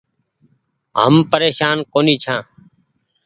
[1.01, 2.41] هم پريشان ڪونيٚ ڇآن۔